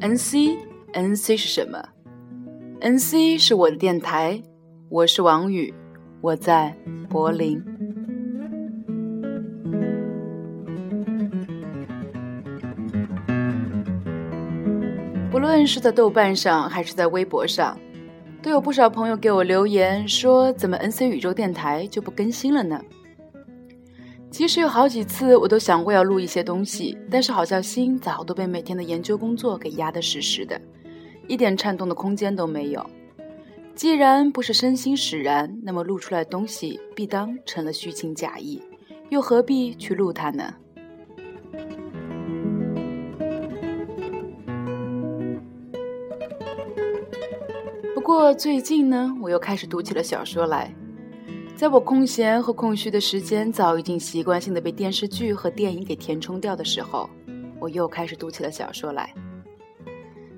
[0.00, 0.56] NC
[0.92, 1.78] NC 是什么
[2.80, 4.42] ？NC 是我的电台，
[4.88, 5.72] 我是王宇，
[6.20, 6.74] 我在
[7.08, 7.62] 柏林。
[15.30, 17.78] 不论是在豆瓣上还是在微博上，
[18.42, 22.82] 都有不少朋友给我留言说：“怎么 NC 宇宙电台就不更新了呢？”
[24.40, 30.58] 其实有好几次我都想过要录一些东西，但是好像心早都被每天的研究工作给压得实实的，
[31.28, 32.82] 一点颤动的空间都没有。
[33.74, 38.62] 既然不是身心使然，那么录出来的东西必当成了虚情假意，
[39.10, 40.54] 又何必去录它呢？
[47.94, 50.74] 不过最近呢，我又开始读起了小说来。
[51.60, 57.06] 在我空闲和空虚的时间早已经习惯性的被电视剧和电影给填充掉的时候，
[57.58, 59.12] 我又开始读起了小说来。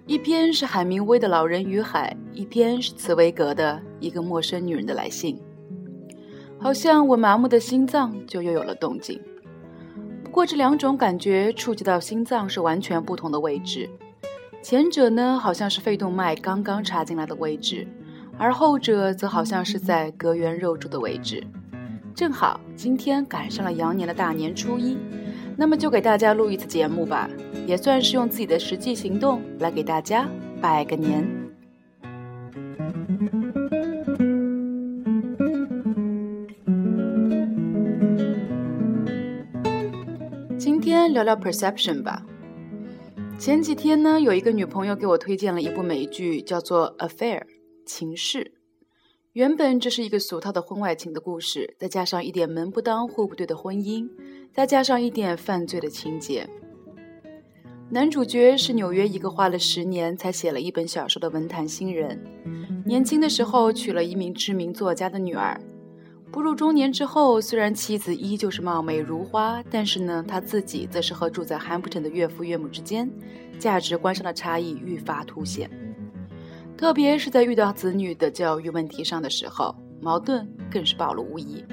[0.05, 5.37] 一篇是海明威的《老人与海》，一篇是茨威格的《一个陌生女人的来信》。
[6.59, 9.21] 好像我麻木的心脏就又有了动静。
[10.24, 13.89] 不过这两种感觉触及到心脏是完全不同的位置。
[14.61, 17.87] 前者呢，好像是肺动脉刚刚插进来的位置。
[18.38, 21.43] 而后者则好像是在隔缘肉柱的位置，
[22.15, 24.99] 正好今天赶上了羊年的大年初一，
[25.57, 27.30] 那么就给大家录一次节目吧，
[27.66, 30.29] 也算是用自己的实际行动来给大家
[30.61, 31.24] 拜个年。
[40.59, 42.24] 今天聊聊 perception 吧。
[43.39, 47.41] 前几天呢，有一个女朋友给我推荐了一部美剧，叫做《Affair》。
[47.85, 48.52] 情事，
[49.33, 54.09] 原本这是一个俗套的婚外情的故事，再加上一点门不当户不对的婚姻，
[54.52, 56.49] 再加上一点犯罪的情节。
[57.91, 62.19] 男主角是纽约一个花了十年才写了一本小说的文坛新人，
[62.87, 65.61] 年轻的时候娶了一名知名作家的女儿，
[66.31, 73.11] 步入中年之后，虽然妻子依旧是貌美如花，但是呢，他自己则是和住在汉普顿的岳父岳母之间
[73.59, 75.71] 价值观上的差异愈发凸显。
[76.82, 81.65] 特别是在遇到子女的教育问题上的时候，矛盾更是暴露无遗。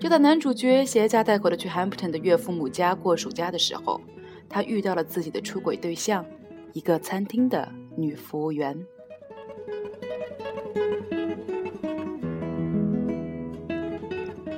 [0.00, 4.00] 就在男主角携家带口的去 Hampton 的岳父母家过暑假的时候，
[4.48, 6.24] 他遇到了自己的出轨对象，
[6.72, 8.74] 一个餐厅的女服务员。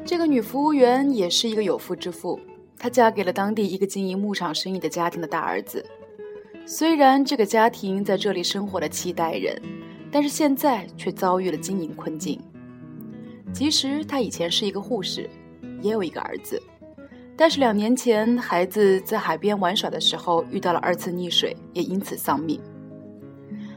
[0.05, 2.39] 这个女服务员也是一个有妇之夫，
[2.79, 5.85] 她嫁给了当地一个经营牧场生意的家庭的大儿子。
[6.71, 9.59] 虽然这个家庭在这里生活了七代人，
[10.13, 12.39] 但是现在却遭遇了经营困境。
[13.55, 15.31] 即使他以前是一个护士，
[15.81, 16.63] 也有一个儿子，
[17.35, 22.61] 但是两年前孩子在海边玩耍的时候遇到了二次溺水，也因此丧命。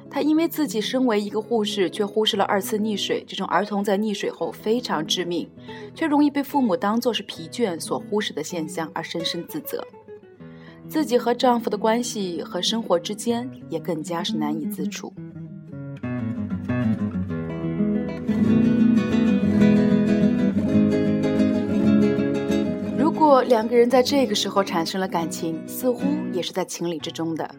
[0.09, 5.49] 他因为自己身为一个护士，却忽视了二次溺水这种儿童在溺水后非常致命，
[5.95, 9.81] 却容易被父母当作是疲倦所忽视的现象而深深自责。
[10.91, 15.13] 自己和丈夫的关系和生活之间也更加是难以自处。
[22.99, 26.03] 如果两个人在这个时候产生了感情，似乎
[26.33, 27.49] 也是在情理之中的。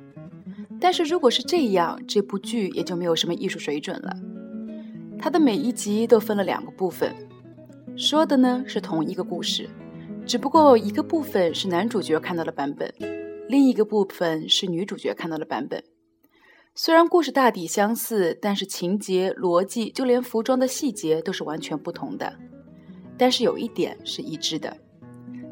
[0.78, 4.14] 但是如果是这样，这部剧也就没有什么艺术水准了。
[5.18, 7.14] 它的每一集都分了两个部分，
[7.96, 9.70] 说的呢是同一个故事，
[10.32, 12.90] 只不过一个部分是男主角看到的版本。
[13.50, 15.84] 另一个部分是女主角看到的版本，
[16.74, 22.34] 虽然故事大抵相似，但是情节、逻辑，就连服装的细节都是完全不同的。
[23.18, 24.74] 但是有一点是一致的，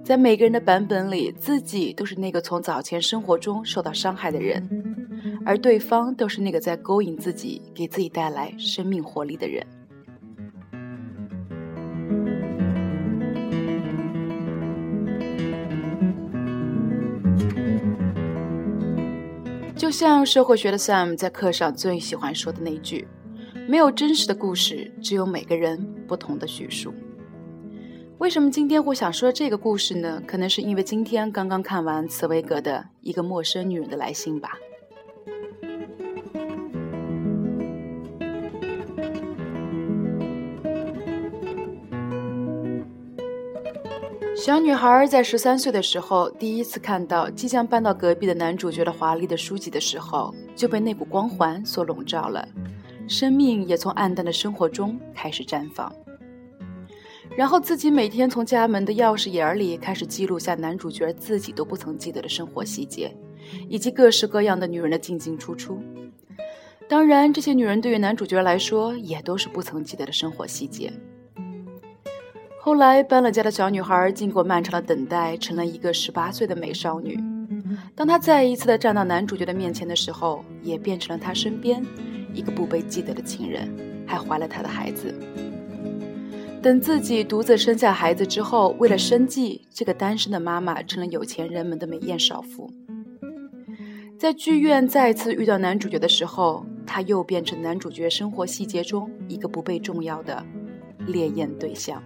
[0.02, 4.66] 在每个人的版本里，自己都是那个从早前生活中受到伤害的人，
[5.44, 9.62] 而对方都是那个在勾引自己、给自己带来生命活力的人。
[19.90, 23.08] 就像社会学的 Sam 在课上最喜欢说的那句
[23.66, 26.94] ：“没有真实的故事，只有每个人不同的叙述。”
[28.18, 30.22] 为什么今天会想说这个故事呢？
[30.24, 34.56] 可能是因为今天刚刚看完茨威格的一个陌生女人的来信吧。
[44.40, 52.48] 小女孩在十三岁的时候，第一次看到即将搬到隔壁的男主角的华丽的书籍的时候，就被那股光环所笼罩了，
[53.06, 55.94] 生命也从暗淡的生活中开始绽放。
[57.36, 63.14] 然后自己每天从家门的钥匙眼里开始记录下男主角自己都不曾记得的生活细节，
[63.68, 65.78] 以及各式各样的女人的进进出出。
[66.88, 70.90] 当然，这些女人对于男主角来说也都是不曾记得的生活细节。
[72.62, 77.18] 后来搬了家的小女孩，经过漫长的等待，成了一个十八岁的美少女。
[77.94, 81.82] 当她再一次的站到男主角的面前的时候，也变成了他身边
[82.34, 83.66] 一个不被记得的情人，
[84.06, 85.14] 还怀了他的孩子。
[86.60, 92.70] 等自己独自生下孩子之后，为了生计，这个单身的妈妈成了有钱人们的美艳少妇。
[94.18, 100.44] 在剧院再次遇到男主角的时候，她又变成男主角生活细节中一个不被重要的
[101.06, 102.02] 烈焰对象，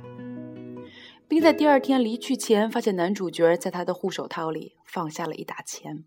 [1.26, 6.04] 并在第二天离去前，发现男主角在他的护手套里放下了一沓钱。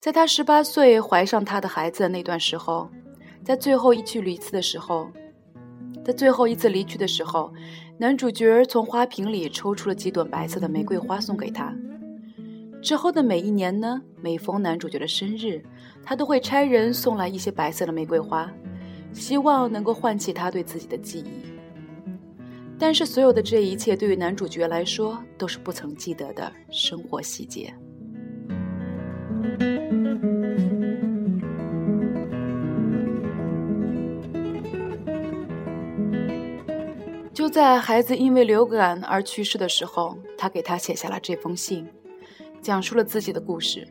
[0.00, 2.90] 在他十八岁怀上他的孩子的那段时候，
[3.44, 5.10] 在最后一去离次的时候。
[6.04, 7.52] 在最后一次离去的时候，
[7.98, 11.74] 男主角从花瓶里抽出了几朵白色的玫瑰花送给他。
[12.80, 15.62] 之后的每一年呢，每逢男主角的生日，
[16.02, 18.50] 他都会差人送来一些白色的玫瑰花，
[19.12, 21.57] 希望能够唤起他对自己的记忆。
[22.78, 27.74] 但是，所有的这一切对于男主角来说都是不曾记得的生活细节。
[37.34, 41.86] 就在孩子因为流感而去世的时候，他给他写下了这封信，
[42.60, 43.86] 讲述了自己的故事。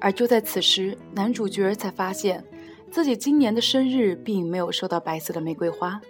[0.00, 2.44] 而就在此时，男主角才发现
[2.90, 6.00] 自己今年的生日并没有收到白色的玫瑰花，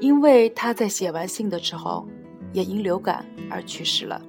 [0.00, 2.06] 因为他在写完信的时候
[2.52, 4.20] 也因流感而去世了。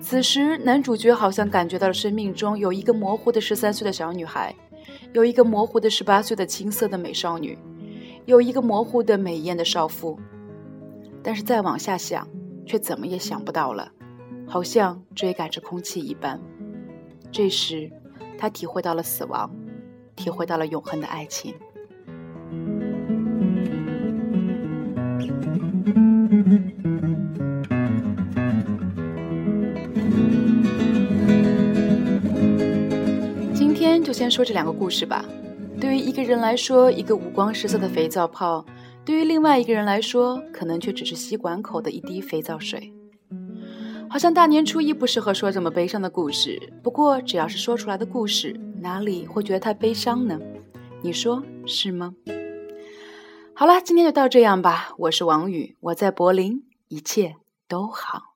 [0.00, 4.54] 此时，男主角好像感觉到了生命中有一个模糊的十三岁的小女孩，
[5.12, 7.58] 有一个模糊的十八岁的青涩的美少女。
[8.26, 10.18] 有一个模糊的美艳的少妇，
[11.22, 12.26] 但是再往下想，
[12.64, 13.92] 却怎么也想不到了，
[14.46, 16.40] 好像追赶着空气一般。
[17.30, 17.92] 这时，
[18.38, 19.54] 他体会到了死亡，
[20.16, 21.54] 体会到了永恒的爱情。
[34.24, 35.22] 先说这两个故事吧。
[35.78, 38.64] 对于一个人来说，一个五光十色的肥皂泡；
[39.04, 42.90] 对于另外一个人来说，可能却只是吸管口的一滴肥皂水。
[44.08, 46.72] 好像大年初一不适合说这么悲伤的故事。
[46.82, 50.40] 不过，只要是说出来的故事，哪里会觉得太悲伤呢？
[51.02, 52.14] 你说是吗？
[53.54, 54.94] 好了，今天就到这样吧。
[54.96, 57.34] 我是王宇，我在柏林，一切
[57.68, 58.33] 都好。